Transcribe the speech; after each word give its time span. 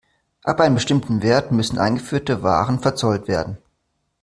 Ab 0.41 0.59
einem 0.61 0.73
bestimmten 0.73 1.21
Wert 1.21 1.51
müssen 1.51 1.77
eingeführte 1.77 2.41
Waren 2.41 2.79
verzollt 2.79 3.27
werden. 3.27 3.59